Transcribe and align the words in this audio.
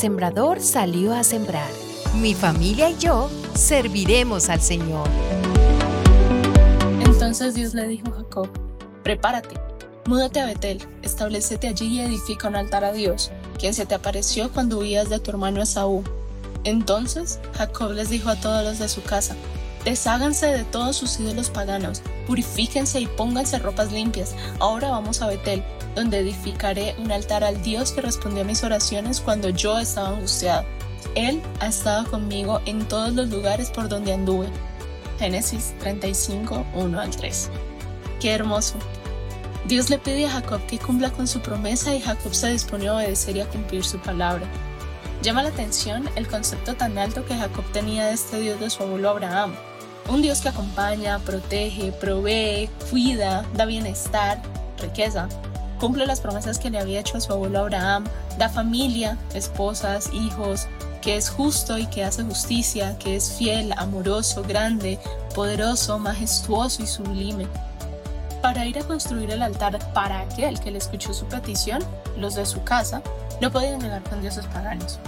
sembrador 0.00 0.62
salió 0.62 1.12
a 1.12 1.22
sembrar. 1.22 1.68
Mi 2.22 2.32
familia 2.32 2.88
y 2.88 2.96
yo 2.96 3.28
serviremos 3.54 4.48
al 4.48 4.62
Señor. 4.62 5.06
Entonces 7.04 7.54
Dios 7.54 7.74
le 7.74 7.86
dijo 7.86 8.08
a 8.08 8.12
Jacob, 8.12 8.48
prepárate, 9.02 9.56
múdate 10.06 10.40
a 10.40 10.46
Betel, 10.46 10.80
establecete 11.02 11.68
allí 11.68 11.98
y 11.98 12.00
edifica 12.00 12.48
un 12.48 12.56
altar 12.56 12.82
a 12.82 12.92
Dios, 12.92 13.30
quien 13.58 13.74
se 13.74 13.84
te 13.84 13.94
apareció 13.94 14.50
cuando 14.50 14.78
huías 14.78 15.10
de 15.10 15.20
tu 15.20 15.32
hermano 15.32 15.60
Esaú. 15.60 16.02
Entonces 16.64 17.38
Jacob 17.58 17.92
les 17.92 18.08
dijo 18.08 18.30
a 18.30 18.36
todos 18.36 18.64
los 18.64 18.78
de 18.78 18.88
su 18.88 19.02
casa, 19.02 19.36
desháganse 19.84 20.46
de 20.46 20.64
todos 20.64 20.96
sus 20.96 21.18
ídolos 21.20 21.50
paganos, 21.50 22.02
purifíquense 22.26 23.00
y 23.00 23.06
pónganse 23.06 23.58
ropas 23.58 23.92
limpias, 23.92 24.34
ahora 24.58 24.90
vamos 24.90 25.22
a 25.22 25.26
Betel, 25.26 25.64
donde 25.94 26.18
edificaré 26.18 26.94
un 26.98 27.10
altar 27.12 27.44
al 27.44 27.62
Dios 27.62 27.92
que 27.92 28.00
respondió 28.00 28.42
a 28.42 28.46
mis 28.46 28.62
oraciones 28.62 29.20
cuando 29.20 29.48
yo 29.50 29.78
estaba 29.78 30.08
angustiado. 30.08 30.64
Él 31.14 31.42
ha 31.60 31.68
estado 31.68 32.08
conmigo 32.10 32.60
en 32.66 32.86
todos 32.86 33.12
los 33.14 33.30
lugares 33.30 33.70
por 33.70 33.88
donde 33.88 34.12
anduve 34.12 34.48
Génesis 35.18 35.74
35, 35.80 36.64
1 36.74 37.00
al 37.00 37.10
3. 37.14 37.50
Qué 38.20 38.32
hermoso. 38.32 38.76
Dios 39.66 39.90
le 39.90 39.98
pide 39.98 40.26
a 40.26 40.30
Jacob 40.30 40.64
que 40.66 40.78
cumpla 40.78 41.10
con 41.10 41.28
su 41.28 41.40
promesa 41.40 41.94
y 41.94 42.00
Jacob 42.00 42.34
se 42.34 42.50
dispone 42.50 42.88
a 42.88 42.94
obedecer 42.94 43.36
y 43.36 43.40
a 43.40 43.48
cumplir 43.48 43.84
su 43.84 43.98
palabra. 43.98 44.46
Llama 45.22 45.42
la 45.42 45.50
atención 45.50 46.08
el 46.16 46.26
concepto 46.28 46.76
tan 46.76 46.96
alto 46.96 47.26
que 47.26 47.36
Jacob 47.36 47.64
tenía 47.72 48.06
de 48.06 48.14
este 48.14 48.40
Dios 48.40 48.58
de 48.58 48.70
su 48.70 48.82
abuelo 48.82 49.10
Abraham. 49.10 49.54
Un 50.08 50.22
Dios 50.22 50.40
que 50.40 50.48
acompaña, 50.48 51.18
protege, 51.18 51.92
provee, 51.92 52.70
cuida, 52.90 53.44
da 53.54 53.66
bienestar, 53.66 54.40
riqueza, 54.78 55.28
cumple 55.78 56.06
las 56.06 56.22
promesas 56.22 56.58
que 56.58 56.70
le 56.70 56.78
había 56.78 57.00
hecho 57.00 57.18
a 57.18 57.20
su 57.20 57.32
abuelo 57.34 57.60
Abraham, 57.60 58.04
da 58.38 58.48
familia, 58.48 59.18
esposas, 59.34 60.10
hijos, 60.14 60.68
que 61.02 61.16
es 61.16 61.28
justo 61.28 61.76
y 61.76 61.84
que 61.86 62.02
hace 62.02 62.22
justicia, 62.22 62.96
que 62.98 63.16
es 63.16 63.32
fiel, 63.32 63.74
amoroso, 63.76 64.42
grande, 64.42 64.98
poderoso, 65.34 65.98
majestuoso 65.98 66.82
y 66.82 66.86
sublime. 66.86 67.46
Para 68.40 68.64
ir 68.64 68.78
a 68.78 68.84
construir 68.84 69.30
el 69.30 69.42
altar 69.42 69.78
para 69.92 70.20
aquel 70.20 70.58
que 70.60 70.70
le 70.70 70.78
escuchó 70.78 71.12
su 71.12 71.26
petición, 71.26 71.82
los 72.16 72.36
de 72.36 72.46
su 72.46 72.64
casa 72.64 73.02
no 73.40 73.50
podían 73.50 73.80
negar 73.80 74.02
con 74.02 74.22
dioses 74.22 74.46
paganos. 74.46 74.98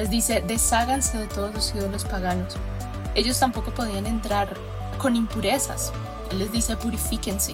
Les 0.00 0.08
dice, 0.08 0.42
desháganse 0.46 1.18
de 1.18 1.26
todos 1.26 1.52
los 1.52 1.74
ídolos 1.74 2.06
paganos. 2.06 2.56
Ellos 3.14 3.38
tampoco 3.38 3.70
podían 3.74 4.06
entrar 4.06 4.48
con 4.96 5.14
impurezas. 5.14 5.92
Él 6.30 6.38
les 6.38 6.50
dice, 6.50 6.74
purifíquense. 6.74 7.52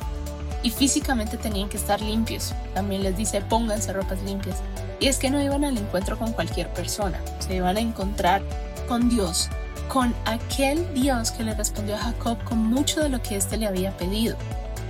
Y 0.62 0.70
físicamente 0.70 1.38
tenían 1.38 1.68
que 1.68 1.76
estar 1.76 2.00
limpios. 2.00 2.54
También 2.72 3.02
les 3.02 3.16
dice, 3.16 3.40
pónganse 3.40 3.92
ropas 3.92 4.22
limpias. 4.22 4.58
Y 5.00 5.08
es 5.08 5.18
que 5.18 5.28
no 5.28 5.42
iban 5.42 5.64
al 5.64 5.76
encuentro 5.76 6.16
con 6.16 6.32
cualquier 6.34 6.72
persona, 6.72 7.20
se 7.40 7.56
iban 7.56 7.78
a 7.78 7.80
encontrar 7.80 8.42
con 8.86 9.08
Dios, 9.08 9.48
con 9.88 10.14
aquel 10.24 10.86
Dios 10.94 11.32
que 11.32 11.42
le 11.42 11.52
respondió 11.52 11.96
a 11.96 11.98
Jacob 11.98 12.38
con 12.44 12.58
mucho 12.58 13.00
de 13.00 13.08
lo 13.08 13.20
que 13.22 13.34
éste 13.34 13.56
le 13.56 13.66
había 13.66 13.96
pedido. 13.96 14.36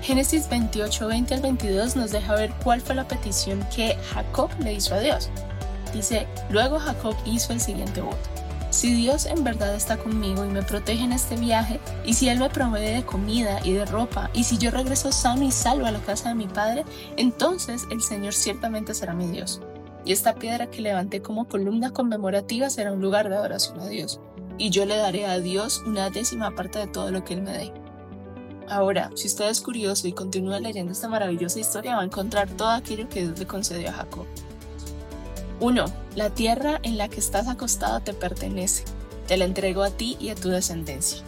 Génesis 0.02 0.46
28, 0.50 1.06
20 1.06 1.34
al 1.34 1.40
22 1.40 1.96
nos 1.96 2.10
deja 2.10 2.34
ver 2.34 2.52
cuál 2.62 2.82
fue 2.82 2.94
la 2.94 3.08
petición 3.08 3.66
que 3.74 3.96
Jacob 4.12 4.50
le 4.60 4.74
hizo 4.74 4.94
a 4.94 5.00
Dios. 5.00 5.30
Dice, 5.92 6.26
luego 6.50 6.78
Jacob 6.78 7.14
hizo 7.24 7.52
el 7.52 7.60
siguiente 7.60 8.00
voto. 8.00 8.16
Si 8.70 8.92
Dios 8.92 9.26
en 9.26 9.44
verdad 9.44 9.74
está 9.74 9.96
conmigo 9.96 10.44
y 10.44 10.48
me 10.48 10.62
protege 10.62 11.04
en 11.04 11.12
este 11.12 11.36
viaje, 11.36 11.80
y 12.04 12.14
si 12.14 12.28
Él 12.28 12.38
me 12.38 12.50
provee 12.50 12.80
de 12.80 13.04
comida 13.04 13.60
y 13.64 13.72
de 13.72 13.86
ropa, 13.86 14.30
y 14.34 14.44
si 14.44 14.58
yo 14.58 14.70
regreso 14.70 15.12
sano 15.12 15.44
y 15.44 15.52
salvo 15.52 15.86
a 15.86 15.92
la 15.92 16.00
casa 16.00 16.28
de 16.28 16.34
mi 16.34 16.46
padre, 16.46 16.84
entonces 17.16 17.84
el 17.90 18.02
Señor 18.02 18.34
ciertamente 18.34 18.92
será 18.92 19.14
mi 19.14 19.28
Dios 19.28 19.60
y 20.06 20.12
esta 20.12 20.36
piedra 20.36 20.70
que 20.70 20.80
levanté 20.80 21.20
como 21.20 21.48
columna 21.48 21.92
conmemorativa 21.92 22.70
será 22.70 22.92
un 22.92 23.02
lugar 23.02 23.28
de 23.28 23.34
adoración 23.34 23.80
a 23.80 23.88
Dios, 23.88 24.20
y 24.56 24.70
yo 24.70 24.86
le 24.86 24.96
daré 24.96 25.26
a 25.26 25.40
Dios 25.40 25.82
una 25.84 26.10
décima 26.10 26.54
parte 26.54 26.78
de 26.78 26.86
todo 26.86 27.10
lo 27.10 27.24
que 27.24 27.34
Él 27.34 27.42
me 27.42 27.52
dé. 27.52 27.72
Ahora, 28.68 29.10
si 29.16 29.26
usted 29.26 29.48
es 29.48 29.60
curioso 29.60 30.06
y 30.06 30.12
continúa 30.12 30.60
leyendo 30.60 30.92
esta 30.92 31.08
maravillosa 31.08 31.58
historia, 31.58 31.96
va 31.96 32.02
a 32.02 32.06
encontrar 32.06 32.48
todo 32.48 32.70
aquello 32.70 33.08
que 33.08 33.22
Dios 33.22 33.38
le 33.38 33.46
concedió 33.46 33.88
a 33.90 33.92
Jacob. 33.92 34.26
1. 35.60 35.84
La 36.14 36.30
tierra 36.30 36.80
en 36.82 36.98
la 36.98 37.08
que 37.08 37.20
estás 37.20 37.48
acostado 37.48 38.00
te 38.00 38.14
pertenece. 38.14 38.84
Te 39.26 39.36
la 39.36 39.44
entrego 39.44 39.82
a 39.82 39.90
ti 39.90 40.16
y 40.20 40.28
a 40.28 40.34
tu 40.34 40.48
descendencia. 40.50 41.22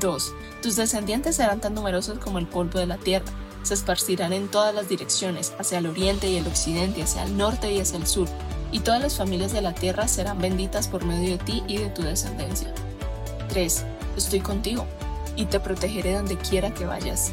2. 0.00 0.32
Tus 0.62 0.76
descendientes 0.76 1.36
serán 1.36 1.60
tan 1.60 1.74
numerosos 1.74 2.18
como 2.18 2.38
el 2.38 2.46
polvo 2.46 2.78
de 2.78 2.86
la 2.86 2.98
tierra 2.98 3.32
se 3.66 3.74
esparcirán 3.74 4.32
en 4.32 4.48
todas 4.48 4.72
las 4.72 4.88
direcciones, 4.88 5.52
hacia 5.58 5.78
el 5.78 5.88
oriente 5.88 6.28
y 6.28 6.36
el 6.36 6.46
occidente, 6.46 7.02
hacia 7.02 7.24
el 7.24 7.36
norte 7.36 7.72
y 7.72 7.80
hacia 7.80 7.98
el 7.98 8.06
sur, 8.06 8.28
y 8.70 8.78
todas 8.78 9.02
las 9.02 9.16
familias 9.16 9.52
de 9.52 9.60
la 9.60 9.74
tierra 9.74 10.06
serán 10.06 10.38
benditas 10.38 10.86
por 10.86 11.04
medio 11.04 11.30
de 11.30 11.38
ti 11.38 11.64
y 11.66 11.78
de 11.78 11.88
tu 11.88 12.02
descendencia. 12.02 12.72
3. 13.48 13.84
Estoy 14.16 14.40
contigo, 14.40 14.86
y 15.34 15.46
te 15.46 15.58
protegeré 15.58 16.14
donde 16.14 16.38
quiera 16.38 16.72
que 16.72 16.86
vayas. 16.86 17.32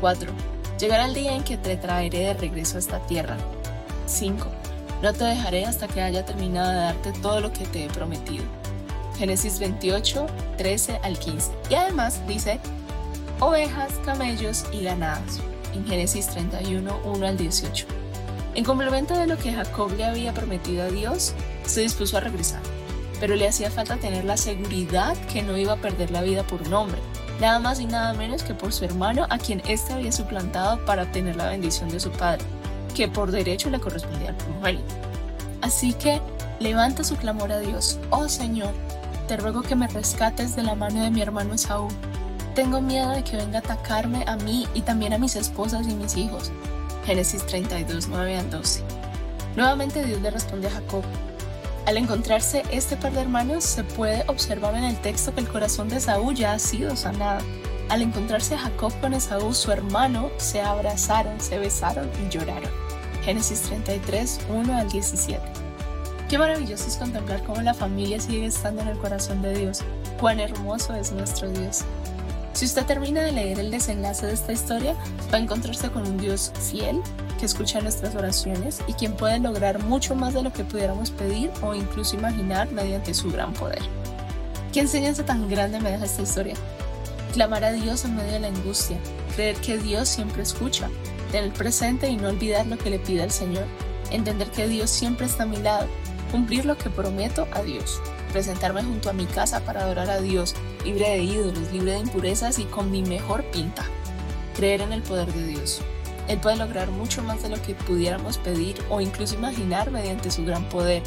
4. 0.00 0.32
Llegará 0.80 1.06
el 1.06 1.14
día 1.14 1.36
en 1.36 1.44
que 1.44 1.56
te 1.56 1.76
traeré 1.76 2.18
de 2.18 2.34
regreso 2.34 2.76
a 2.76 2.80
esta 2.80 2.98
tierra. 3.06 3.36
5. 4.06 4.46
No 5.02 5.12
te 5.12 5.24
dejaré 5.24 5.64
hasta 5.66 5.88
que 5.88 6.00
haya 6.00 6.24
terminado 6.24 6.70
de 6.70 6.76
darte 6.76 7.12
todo 7.12 7.40
lo 7.40 7.52
que 7.52 7.64
te 7.66 7.84
he 7.84 7.88
prometido. 7.88 8.44
Génesis 9.18 9.58
28, 9.58 10.26
13 10.56 11.00
al 11.02 11.18
15. 11.18 11.52
Y 11.70 11.74
además 11.74 12.20
dice, 12.26 12.58
ovejas, 13.40 13.92
camellos 14.04 14.64
y 14.72 14.82
ganados, 14.82 15.40
en 15.74 15.86
Génesis 15.86 16.26
31, 16.28 17.00
1 17.04 17.26
al 17.26 17.36
18. 17.36 17.86
En 18.54 18.64
complemento 18.64 19.16
de 19.16 19.26
lo 19.26 19.36
que 19.36 19.52
Jacob 19.52 19.92
le 19.96 20.04
había 20.04 20.32
prometido 20.32 20.84
a 20.84 20.88
Dios, 20.88 21.34
se 21.64 21.80
dispuso 21.80 22.16
a 22.16 22.20
regresar, 22.20 22.60
pero 23.18 23.34
le 23.34 23.48
hacía 23.48 23.70
falta 23.70 23.96
tener 23.96 24.24
la 24.24 24.36
seguridad 24.36 25.16
que 25.32 25.42
no 25.42 25.56
iba 25.56 25.72
a 25.72 25.80
perder 25.80 26.10
la 26.10 26.22
vida 26.22 26.44
por 26.44 26.62
un 26.62 26.72
hombre, 26.72 27.00
nada 27.40 27.58
más 27.58 27.80
y 27.80 27.86
nada 27.86 28.14
menos 28.14 28.44
que 28.44 28.54
por 28.54 28.72
su 28.72 28.84
hermano 28.84 29.26
a 29.28 29.38
quien 29.38 29.60
éste 29.66 29.92
había 29.92 30.12
suplantado 30.12 30.84
para 30.84 31.02
obtener 31.02 31.34
la 31.36 31.48
bendición 31.48 31.88
de 31.88 31.98
su 31.98 32.10
padre, 32.12 32.44
que 32.94 33.08
por 33.08 33.30
derecho 33.30 33.68
le 33.70 33.80
correspondía 33.80 34.30
al 34.30 34.36
primogénito. 34.36 34.94
Así 35.60 35.92
que 35.92 36.20
levanta 36.60 37.04
su 37.04 37.16
clamor 37.16 37.52
a 37.52 37.58
Dios, 37.58 37.98
oh 38.10 38.28
Señor, 38.28 38.72
te 39.28 39.36
ruego 39.36 39.62
que 39.62 39.74
me 39.74 39.88
rescates 39.88 40.56
de 40.56 40.62
la 40.62 40.74
mano 40.74 41.02
de 41.02 41.10
mi 41.10 41.20
hermano 41.20 41.54
Esaú 41.54 41.88
tengo 42.54 42.80
miedo 42.80 43.10
de 43.10 43.24
que 43.24 43.36
venga 43.36 43.58
a 43.58 43.62
atacarme 43.62 44.22
a 44.28 44.36
mí 44.36 44.68
y 44.74 44.82
también 44.82 45.12
a 45.12 45.18
mis 45.18 45.34
esposas 45.34 45.88
y 45.88 45.94
mis 45.94 46.16
hijos. 46.16 46.52
Génesis 47.04 47.44
32, 47.46 48.06
9 48.08 48.36
al 48.36 48.50
12. 48.50 48.82
Nuevamente 49.56 50.04
Dios 50.04 50.22
le 50.22 50.30
responde 50.30 50.68
a 50.68 50.70
Jacob. 50.70 51.02
Al 51.86 51.96
encontrarse 51.96 52.62
este 52.70 52.96
par 52.96 53.12
de 53.12 53.22
hermanos, 53.22 53.64
se 53.64 53.82
puede 53.82 54.24
observar 54.28 54.76
en 54.76 54.84
el 54.84 54.96
texto 55.00 55.34
que 55.34 55.40
el 55.40 55.48
corazón 55.48 55.88
de 55.88 55.96
Esaú 55.96 56.32
ya 56.32 56.52
ha 56.52 56.58
sido 56.60 56.94
sanado. 56.94 57.44
Al 57.88 58.02
encontrarse 58.02 58.56
Jacob 58.56 58.92
con 59.00 59.14
Esaú, 59.14 59.52
su 59.52 59.70
hermano, 59.70 60.30
se 60.38 60.60
abrazaron, 60.60 61.40
se 61.40 61.58
besaron 61.58 62.10
y 62.24 62.30
lloraron. 62.30 62.70
Génesis 63.24 63.62
33, 63.62 64.40
1 64.48 64.76
al 64.76 64.88
17. 64.88 65.40
Qué 66.28 66.38
maravilloso 66.38 66.88
es 66.88 66.96
contemplar 66.96 67.42
cómo 67.44 67.60
la 67.60 67.74
familia 67.74 68.20
sigue 68.20 68.46
estando 68.46 68.82
en 68.82 68.88
el 68.88 68.98
corazón 68.98 69.42
de 69.42 69.54
Dios. 69.54 69.82
Cuán 70.18 70.40
hermoso 70.40 70.94
es 70.94 71.12
nuestro 71.12 71.50
Dios. 71.50 71.84
Si 72.54 72.64
usted 72.64 72.86
termina 72.86 73.22
de 73.22 73.32
leer 73.32 73.58
el 73.58 73.70
desenlace 73.70 74.26
de 74.26 74.32
esta 74.32 74.52
historia, 74.52 74.94
va 75.32 75.38
a 75.38 75.40
encontrarse 75.40 75.90
con 75.90 76.06
un 76.06 76.16
Dios 76.16 76.52
fiel 76.70 77.00
que 77.38 77.46
escucha 77.46 77.80
nuestras 77.80 78.14
oraciones 78.14 78.80
y 78.86 78.94
quien 78.94 79.14
puede 79.14 79.38
lograr 79.40 79.82
mucho 79.82 80.14
más 80.14 80.34
de 80.34 80.42
lo 80.42 80.52
que 80.52 80.64
pudiéramos 80.64 81.10
pedir 81.10 81.50
o 81.62 81.74
incluso 81.74 82.16
imaginar 82.16 82.70
mediante 82.70 83.12
su 83.12 83.30
gran 83.30 83.52
poder. 83.52 83.82
¿Qué 84.72 84.80
enseñanza 84.80 85.24
tan 85.24 85.48
grande 85.48 85.80
me 85.80 85.90
deja 85.90 86.04
esta 86.04 86.22
historia? 86.22 86.54
Clamar 87.34 87.64
a 87.64 87.72
Dios 87.72 88.04
en 88.04 88.16
medio 88.16 88.32
de 88.32 88.40
la 88.40 88.48
angustia, 88.48 88.96
creer 89.34 89.56
que 89.56 89.76
Dios 89.76 90.08
siempre 90.08 90.42
escucha, 90.42 90.88
tener 91.30 91.52
presente 91.52 92.08
y 92.08 92.16
no 92.16 92.28
olvidar 92.28 92.66
lo 92.66 92.78
que 92.78 92.90
le 92.90 92.98
pide 92.98 93.22
al 93.22 93.30
Señor, 93.30 93.66
entender 94.10 94.48
que 94.50 94.68
Dios 94.68 94.88
siempre 94.88 95.26
está 95.26 95.42
a 95.42 95.46
mi 95.46 95.58
lado, 95.58 95.88
cumplir 96.30 96.64
lo 96.64 96.78
que 96.78 96.90
prometo 96.90 97.46
a 97.52 97.62
Dios 97.62 98.00
presentarme 98.34 98.82
junto 98.82 99.08
a 99.08 99.12
mi 99.12 99.26
casa 99.26 99.60
para 99.60 99.82
adorar 99.82 100.10
a 100.10 100.20
Dios, 100.20 100.56
libre 100.84 101.08
de 101.08 101.22
ídolos, 101.22 101.72
libre 101.72 101.92
de 101.92 102.00
impurezas 102.00 102.58
y 102.58 102.64
con 102.64 102.90
mi 102.90 103.00
mejor 103.00 103.44
pinta. 103.44 103.84
Creer 104.56 104.80
en 104.80 104.92
el 104.92 105.02
poder 105.02 105.32
de 105.32 105.46
Dios. 105.46 105.80
Él 106.26 106.40
puede 106.40 106.56
lograr 106.56 106.90
mucho 106.90 107.22
más 107.22 107.44
de 107.44 107.50
lo 107.50 107.62
que 107.62 107.76
pudiéramos 107.76 108.38
pedir 108.38 108.74
o 108.90 109.00
incluso 109.00 109.36
imaginar 109.36 109.92
mediante 109.92 110.32
su 110.32 110.44
gran 110.44 110.68
poder. 110.68 111.04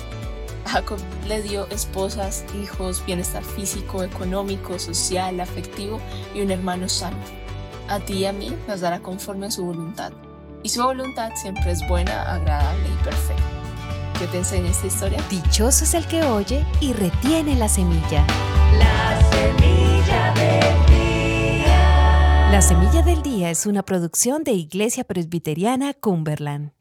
Jacob 0.67 0.99
le 1.27 1.41
dio 1.41 1.67
esposas, 1.69 2.45
hijos, 2.61 3.03
bienestar 3.05 3.43
físico, 3.43 4.03
económico, 4.03 4.77
social, 4.79 5.39
afectivo 5.39 5.99
y 6.33 6.41
un 6.41 6.51
hermano 6.51 6.89
sano. 6.89 7.17
A 7.87 7.99
ti 7.99 8.13
y 8.13 8.25
a 8.25 8.33
mí 8.33 8.53
nos 8.67 8.81
dará 8.81 8.99
conforme 8.99 9.47
a 9.47 9.51
su 9.51 9.65
voluntad. 9.65 10.11
Y 10.63 10.69
su 10.69 10.83
voluntad 10.83 11.31
siempre 11.35 11.71
es 11.71 11.87
buena, 11.87 12.33
agradable 12.33 12.87
y 12.89 13.03
perfecta 13.03 13.57
que 14.17 14.27
te 14.27 14.37
enseñe 14.37 14.69
esta 14.69 14.87
historia? 14.87 15.23
Dichoso 15.29 15.83
es 15.83 15.93
el 15.93 16.05
que 16.07 16.23
oye 16.23 16.65
y 16.81 16.93
retiene 16.93 17.55
la 17.55 17.69
semilla. 17.69 18.25
La 18.77 19.21
semilla 19.31 20.33
del 20.33 20.85
día. 20.87 22.49
La 22.51 22.61
semilla 22.61 23.01
del 23.03 23.21
día 23.21 23.51
es 23.51 23.65
una 23.65 23.83
producción 23.83 24.43
de 24.43 24.53
Iglesia 24.53 25.03
Presbiteriana 25.03 25.93
Cumberland. 25.93 26.76